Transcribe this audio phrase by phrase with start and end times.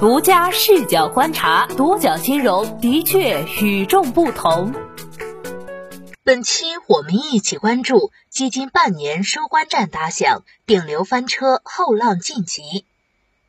[0.00, 4.72] 独家视角观察，独角金融的确与众不同。
[6.22, 12.84] 本期我们一起关注基金半年收官战打响，顶流翻车，后浪晋级。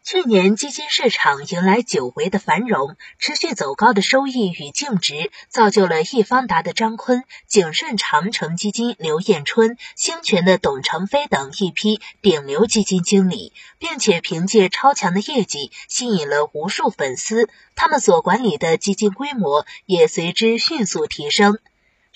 [0.01, 21.59] 去年基金市场迎来久违的繁荣，持续走高的收益与净值，造就了易方达的张坤、景顺长城基金刘彦春、兴全的董成飞等一批顶流基金经理，并且凭借超强的业绩吸引了无数粉丝，他们所管理的基金规模也随之迅速提升。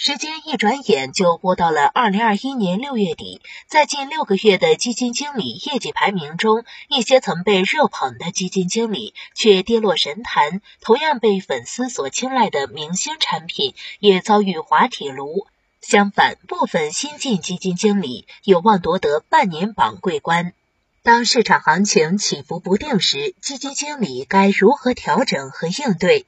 [0.06, 15.48] 时间一转眼就播到了二零二一年六月底，在近六个月的基金经理业绩排名中，一些曾被热捧的基金经理却跌落神坛；同样被粉丝所青睐的明星产品也遭遇滑铁卢。
[15.80, 20.52] 相反，部分新晋基金经理有望夺得半年榜桂冠。
[21.02, 26.26] 当市场行情起伏不定时，基金经理该如何调整和应对？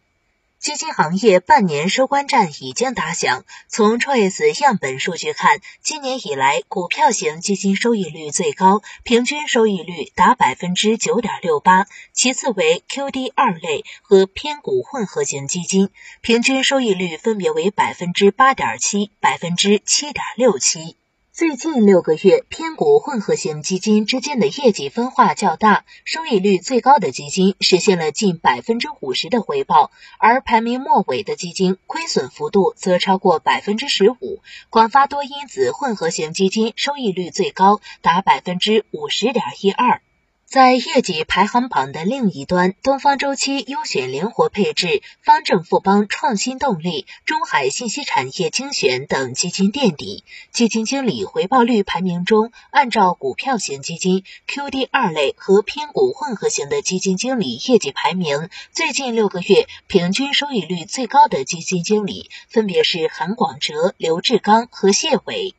[0.66, 3.46] 基金行业半年收官战已经打响。
[3.68, 15.90] 从 Choice 样本数据看，今年以来，股票型基金收益率最高，平均收益率达百分之九点六八，其次为 QD 二类和偏股混合型基金，
[16.22, 20.98] 平均收益率分别为百分之八点七、百分之七点六七。
[21.38, 34.42] 最近六个月，偏股混合型基金之间的业绩分化较大，收益率最高的基金实现了近百分之五十的回报，而排名末尾的基金亏损幅度则超过百分之十五。
[34.70, 40.02] 广发多因子混合型基金收益率最高，达百分之五十点一二。
[40.46, 50.24] 在业绩排行榜的另一端，东方周期优选灵活配置、方正富邦创新动力、中海信息产业精选等基金垫底。
[50.54, 65.56] 基金经理回报率排名中，按照股票型基金、QD 二类和偏股混合型的基金经理业绩排名，最近六个月平均收益率最高的基金经理分别是韩广哲、刘志刚和谢伟。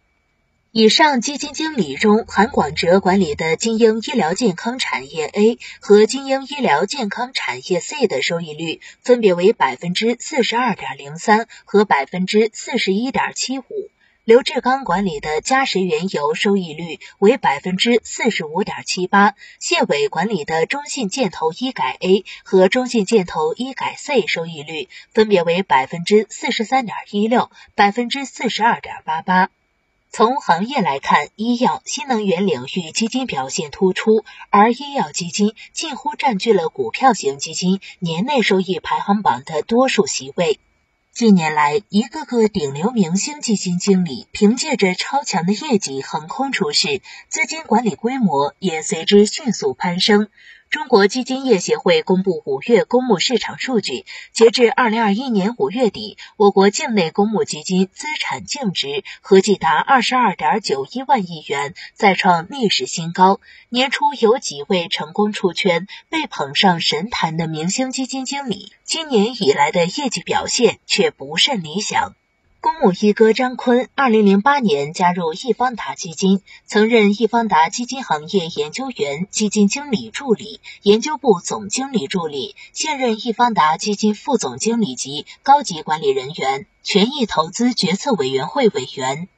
[0.79, 13.65] 以上基金经理中，韩广哲管理的金鹰医疗健康产业 A 和金鹰医疗健康产业 C 的收益率分别为百分之四十二点零三和百分之四十一点七五。
[14.23, 29.49] 刘志刚管理的嘉实原油收益率为百分之四十五点七八，谢伟管理的中信建投医改 A 和中信建投医改 C 收益率分别为百分之四十三点一六、百分之四十二点八八。
[30.17, 40.59] 从行业来看，医药、新能源领域基金表现突出，而医药基金近乎占据了股票型基金年内收益排行榜的多数席位。
[41.13, 50.31] 近年来，一个个顶流明星基金经理凭借着超强的业绩横空出世，资金管理规模也随之迅速攀升。
[50.69, 63.41] 中国基金业协会公布五月公募市场数据，截至二零二一年五月底，我国境内公募基金资产净值合计达二十二点九一万亿元，再创历史新高。
[63.69, 72.17] 年初有几位成功出圈、被捧上神坛的明星基金经理，今年以来的业绩表现却不甚理想。
[72.67, 89.29] 公募一哥张坤，二零零八年加入易方达基金，曾任易方达基金行业研究员、基金经理助理、研究部总经理助理，现任易方达基金副总经理级高级管理人员、权益投资决策委员会委员。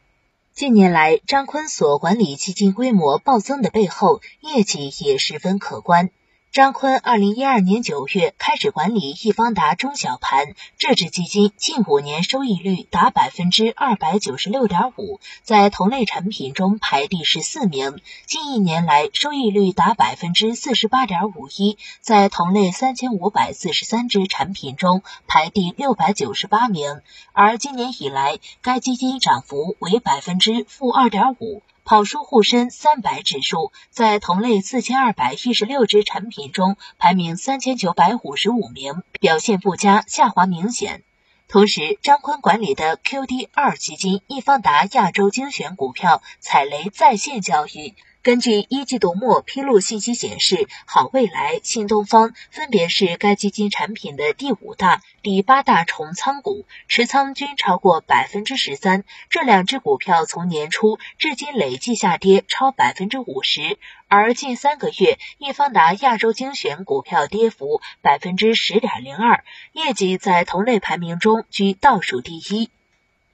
[0.55, 6.09] 近年来，张坤所管理基金规模暴增的背后，业绩也十分可观。
[6.51, 18.01] 张坤二零一二年九月开始管理易方达中小盘这支基金，近五年收益率达百分之二百九十六点五，在同类产品中排第十四名。
[18.27, 27.03] 近一年来，收益率达百分之四十八点五一，在同类三千五百四十三只产品中排第六百九十八名。
[27.35, 31.63] 而今年以来，该基金涨幅为百分之负二点五。
[31.89, 41.03] 跑输沪深三百指数，在同类四千二百一十六只产品中排名三千九百五十五名，表现不佳，下滑明显。
[41.49, 47.95] 同时，张坤管理的 QD 二基金易方达亚洲精选股票踩雷在线教育。
[48.29, 59.05] 根据一季度末披露信息显示，好未来、新东方分别是该基金产品的第五大、第八大重仓股，持仓均超过百分之十三。
[59.31, 63.79] 这两只股票从年初至今累计下跌超百分之五十，
[64.09, 69.43] 而近三个月，易方达亚洲精选股票跌幅百分之十点零二，
[69.73, 72.69] 业绩在同类排名中居倒数第一。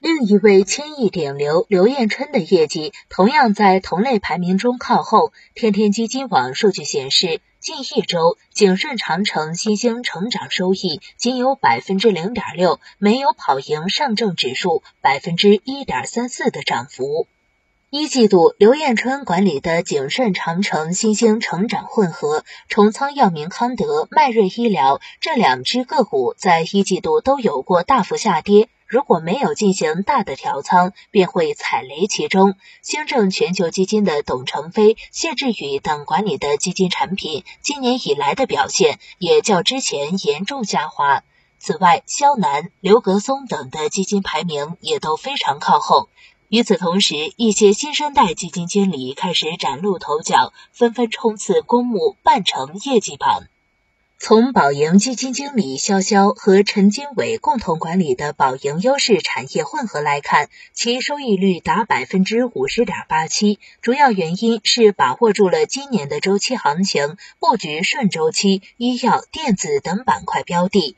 [0.05, 5.33] 另一位千亿顶流刘彦春的业绩同样在同类排名中靠后。
[5.55, 17.25] 天天基金网数据显示，近一周景顺长城新兴成长收益仅有百分之零点六，没有跑赢上证指数百分之一点三四的涨幅。
[17.89, 28.69] 一季度，刘彦春管理的景顺长城新兴成长混合、重仓药明康德、迈瑞医疗这两只个股，在一季度都有过大幅下跌。
[28.87, 32.55] 如果没有进行大的调仓，便会踩雷其中。
[32.83, 41.23] 兴正全球基金的董承飞、谢志宇等管理的基金产品，今年以来的表现也较之前严重下滑。
[41.57, 46.09] 此外，肖楠、刘格松等的基金排名也都非常靠后。
[46.49, 53.45] 与此同时，一些新生代基金经理开始崭露头角，纷纷冲刺公募半程业绩榜。
[54.17, 63.59] 从宝盈基金经理潇潇和陈经纬共同管理的宝盈优势产业混合来看，其收益率达百分之五十点八七。
[63.81, 70.95] 主要原因是把握住了今年的周期行情，布局顺周期、医药、电子等板块标的。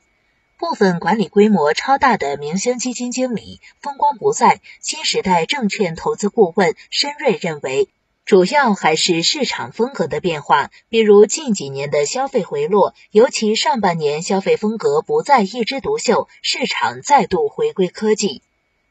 [0.57, 4.61] 部分管理规模超大的明星基金经理风光不再。
[4.79, 7.89] 新时代证券投资顾问申瑞认为。
[8.27, 18.41] 主要还是市场风格的变化，比如近几年的消费回落，尤其上半年消费风格不再一枝独秀，市场再度回归科技。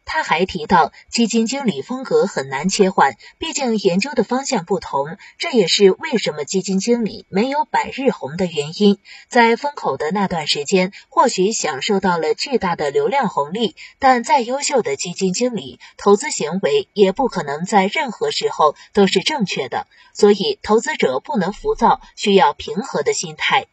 [0.07, 8.99] 他还提到，基金经理风格很难切换，毕竟研究的方向不同，这也是为什么基金经理没有百日红的原因。
[9.29, 23.67] 在风口的那段时间，或许享受到了巨大的流量红利，但再优秀的基金经理，投资行为也不可能在任何时候都是正确的，所以投资者不能浮躁，需要平和的心态。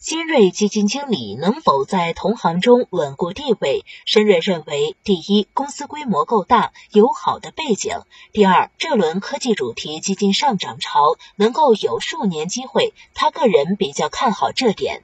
[0.00, 3.84] 新锐基金经理能否在同行中稳固地位？
[4.04, 15.02] 申瑞认为，第一，公司规模够大，有好的背景；第二，这轮科技主题基金上涨潮能够有数年机会，他个人比较看好这点。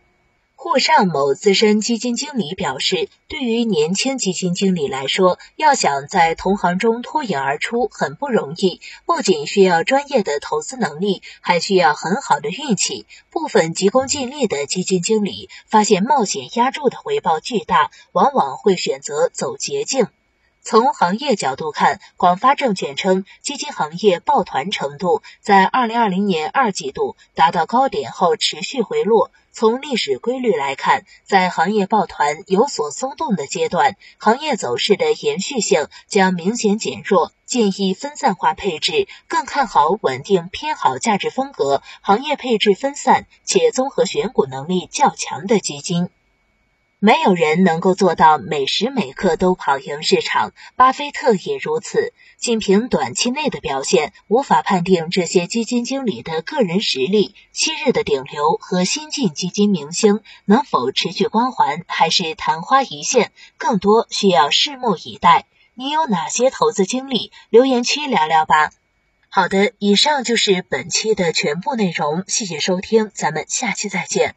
[0.65, 13.05] 沪上某资深基金经理表示，对于年轻基金经理来说，要想在同行中脱颖而出很不容易，不仅需要专业的投资能力，还需要很好的运气。
[13.29, 20.07] 部分急功近利的基金经理发现冒险押注的回报巨大，往往会选择走捷径。
[20.67, 29.31] 从行业角度看，广发证券称，基金行业抱团程度在二零二零年二季度达到高点后持续回落。
[29.53, 37.33] 从历史规律来看，在行业抱团有所松动的阶段，行业走势的延续性将明显减弱。
[37.45, 46.09] 建议分散化配置，更看好稳定偏好价值风格、行业配置分散且综合选股能力较强的基金。
[47.05, 52.15] 没有人能够做到每时每刻都跑赢市场，巴菲特也如此。
[52.39, 57.35] 仅凭短期内的表现，无法判定这些基金经理的个人实力。
[57.53, 65.45] 昔日的顶流和新晋基金明星能否持续光环，还是昙花一现，更多需要拭目以待。
[65.75, 67.31] 你有哪些投资经历？
[67.51, 68.71] 留言区聊聊吧。
[69.29, 74.33] 好的，以上就是本期的全部内容，谢谢收听，咱们下期再见。